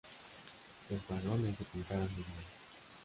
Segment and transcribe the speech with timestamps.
[0.89, 2.49] Los vagones se pintaron de nuevo.